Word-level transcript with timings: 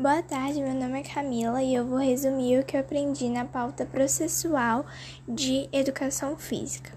Boa 0.00 0.22
tarde, 0.22 0.62
meu 0.62 0.72
nome 0.72 0.98
é 0.98 1.02
Camila 1.02 1.62
e 1.62 1.74
eu 1.74 1.86
vou 1.86 1.98
resumir 1.98 2.58
o 2.58 2.64
que 2.64 2.74
eu 2.74 2.80
aprendi 2.80 3.28
na 3.28 3.44
pauta 3.44 3.84
processual 3.84 4.86
de 5.28 5.68
educação 5.70 6.38
física. 6.38 6.90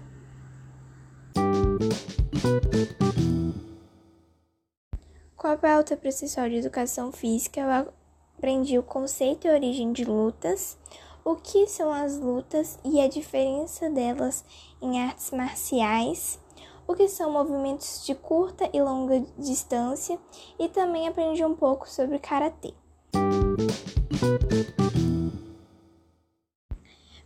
Com 5.36 5.46
a 5.46 5.54
pauta 5.58 5.98
processual 5.98 6.48
de 6.48 6.56
educação 6.56 7.12
física, 7.12 7.60
eu 7.60 7.92
aprendi 8.38 8.78
o 8.78 8.82
conceito 8.82 9.46
e 9.46 9.50
origem 9.50 9.92
de 9.92 10.06
lutas, 10.06 10.78
o 11.22 11.36
que 11.36 11.66
são 11.66 11.92
as 11.92 12.18
lutas 12.18 12.78
e 12.82 13.02
a 13.02 13.06
diferença 13.06 13.90
delas 13.90 14.42
em 14.80 15.02
artes 15.02 15.30
marciais 15.30 16.42
o 16.86 16.94
que 16.94 17.08
são 17.08 17.32
movimentos 17.32 18.04
de 18.04 18.14
curta 18.14 18.68
e 18.70 18.80
longa 18.80 19.24
distância, 19.38 20.18
e 20.58 20.68
também 20.68 21.08
aprendi 21.08 21.42
um 21.42 21.54
pouco 21.54 21.88
sobre 21.88 22.18
karatê. 22.18 22.74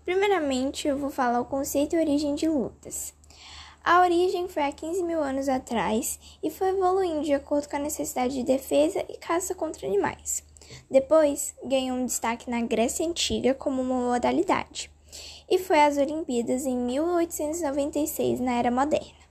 Primeiramente, 0.05 0.89
eu 0.89 0.97
vou 0.97 1.11
falar 1.11 1.41
o 1.41 1.45
conceito 1.45 1.95
e 1.95 1.99
origem 1.99 2.35
de 2.35 2.49
lutas. 2.49 3.15
A 3.85 4.01
origem 4.03 4.49
foi 4.49 4.63
há 4.63 4.73
15 4.73 5.03
mil 5.03 5.23
anos 5.23 5.49
atrás 5.49 6.19
e 6.43 6.51
foi 6.51 6.69
evoluindo 6.69 7.23
de 7.23 7.33
acordo 7.33 7.69
com 7.69 7.77
a 7.77 7.81
necessidade 7.81 8.35
de 8.35 8.43
defesa 8.43 9.05
e 9.09 9.17
caça 9.17 9.55
contra 9.55 9.87
animais. 9.87 10.45
Depois, 10.91 11.55
ganhou 11.65 11.97
um 11.97 12.07
destaque 12.07 12.51
na 12.51 12.61
Grécia 12.61 13.07
Antiga 13.07 13.55
como 13.55 13.81
uma 13.81 14.13
modalidade, 14.13 14.91
e 15.49 15.59
foi 15.59 15.81
às 15.81 15.97
Olimpíadas 15.97 16.67
em 16.67 16.77
1896 16.77 18.41
na 18.41 18.59
Era 18.59 18.71
Moderna. 18.71 19.28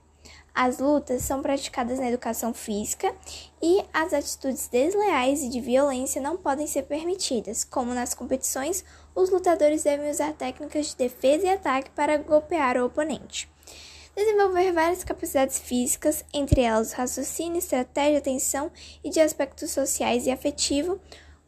As 0.60 0.80
lutas 0.80 1.22
são 1.22 1.40
praticadas 1.40 2.00
na 2.00 2.08
educação 2.08 2.52
física 2.52 3.14
e 3.62 3.80
as 3.94 4.12
atitudes 4.12 4.66
desleais 4.66 5.40
e 5.40 5.48
de 5.48 5.60
violência 5.60 6.20
não 6.20 6.36
podem 6.36 6.66
ser 6.66 6.82
permitidas. 6.82 7.62
Como 7.62 7.94
nas 7.94 8.12
competições, 8.12 8.84
os 9.14 9.30
lutadores 9.30 9.84
devem 9.84 10.10
usar 10.10 10.32
técnicas 10.32 10.88
de 10.88 10.96
defesa 10.96 11.46
e 11.46 11.50
ataque 11.50 11.90
para 11.90 12.16
golpear 12.16 12.76
o 12.76 12.86
oponente. 12.86 13.48
Desenvolver 14.16 14.72
várias 14.72 15.04
capacidades 15.04 15.60
físicas, 15.60 16.24
entre 16.34 16.62
elas 16.62 16.92
raciocínio, 16.92 17.60
estratégia, 17.60 18.18
atenção 18.18 18.68
e 19.04 19.10
de 19.10 19.20
aspectos 19.20 19.70
sociais 19.70 20.26
e 20.26 20.32
afetivo, 20.32 21.00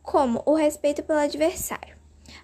como 0.05 0.41
o 0.47 0.55
respeito 0.55 1.03
pelo 1.03 1.19
adversário. 1.19 1.97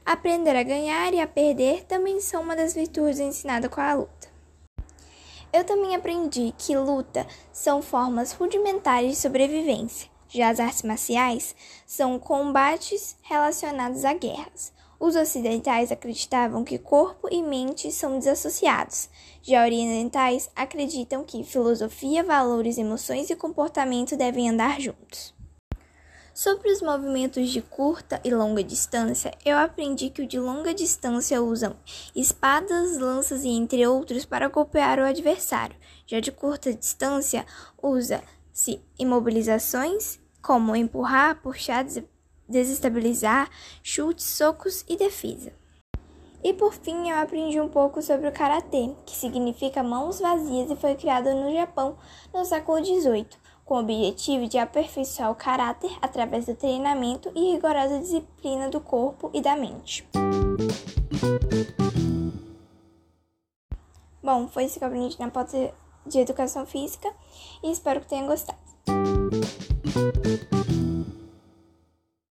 Aprender 0.05 0.57
a 0.57 0.65
ganhar 0.65 1.15
e 1.15 1.21
a 1.21 1.29
perder 1.29 1.85
também 1.85 2.21
são 2.21 2.43
uma 2.43 2.57
das 2.57 2.75
virtudes 2.75 3.21
ensinadas 3.21 3.71
com 3.71 3.81
a 3.81 3.95
luta. 3.95 4.36
Eu 5.53 5.65
também 5.65 5.95
aprendi 5.95 6.53
que 6.59 6.77
luta 6.77 7.27
são 7.53 7.81
formas 7.81 8.33
rudimentares 8.33 9.13
de 9.13 9.17
sobrevivência. 9.17 10.11
Já 10.29 10.51
as 10.51 10.61
artes 10.61 10.83
marciais 10.83 11.55
são 11.87 12.19
combates 12.19 13.17
relacionados 13.23 14.05
a 14.05 14.13
guerras. 14.13 14.73
Os 14.99 15.15
ocidentais 15.15 15.93
acreditavam 15.93 16.65
que 16.65 16.79
corpo 16.79 17.29
e 17.31 17.43
mente 17.43 17.93
são 17.93 18.19
desassociados. 18.19 19.11
Já 19.43 19.63
orientais 19.63 20.49
acreditam 20.57 21.23
que 21.23 21.45
filosofia, 21.45 22.25
valores, 22.25 22.79
emoções 22.79 23.29
e 23.29 23.37
comportamento 23.37 24.17
devem 24.17 24.49
andar 24.49 24.81
juntos. 24.81 25.36
Sobre 26.37 26.71
os 26.71 26.83
movimentos 26.83 27.49
de 27.49 27.63
curta 27.63 28.21
e 28.23 28.29
longa 28.29 28.63
distância, 28.63 29.33
eu 29.43 29.57
aprendi 29.57 30.11
que 30.11 30.21
o 30.21 30.27
de 30.27 30.39
longa 30.39 30.75
distância 30.75 31.41
usam 31.41 31.75
espadas, 32.15 32.99
lanças 32.99 33.43
e 33.43 33.49
entre 33.49 33.87
outros 33.87 34.27
para 34.27 34.47
golpear 34.47 34.99
o 34.99 35.05
adversário. 35.05 35.75
Já 36.07 36.21
de 36.21 36.31
curta 36.31 36.75
distância, 36.75 37.47
usa-se 37.83 38.83
imobilizações 38.99 40.21
como 40.43 40.77
empurrar, 40.77 41.41
puxar, 41.41 41.87
desestabilizar, 42.47 43.49
chutes, 43.83 44.27
socos 44.27 44.85
e 44.87 44.95
defesa. 44.95 45.55
E 46.45 46.53
por 46.53 46.75
fim, 46.75 47.09
eu 47.09 47.17
aprendi 47.17 47.59
um 47.59 47.69
pouco 47.71 48.03
sobre 48.03 48.29
o 48.29 48.33
karatê, 48.33 48.95
que 49.07 49.17
significa 49.17 49.83
mãos 49.83 50.21
vazias 50.21 50.71
e 50.71 50.77
foi 50.77 50.97
criado 50.97 51.35
no 51.35 51.51
Japão 51.51 51.97
no 52.31 52.45
século 52.45 52.85
XVIII 52.85 53.27
com 53.67 53.75
o 53.75 53.81
objetivo 53.81 54.49
de 54.49 54.57
aperfeiçoar 54.57 55.31
o 55.31 55.35
caráter 55.35 55.91
através 56.01 56.47
do 56.47 56.55
treinamento 56.55 57.31
e 57.35 57.53
rigorosa 57.53 57.99
disciplina 57.99 58.71
do 58.71 58.81
corpo 58.81 59.29
e 59.35 59.43
da 59.43 59.57
mente. 59.57 60.09
Bom, 64.23 64.47
foi 64.49 64.65
isso 64.65 64.79
que 64.79 64.85
eu 64.85 64.89
aprendi 64.89 65.19
na 65.19 65.31
pauta 65.31 65.75
de 66.07 66.19
educação 66.19 66.65
física 66.65 67.13
e 67.63 67.71
espero 67.73 68.01
que 68.01 68.07
tenham 68.07 68.29
gostado. 68.29 68.66